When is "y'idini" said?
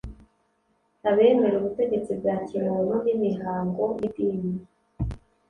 3.99-4.51